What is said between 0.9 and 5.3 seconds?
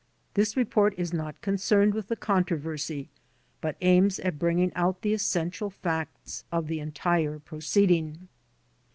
is not concerned with the controversy, but aims at bringing out the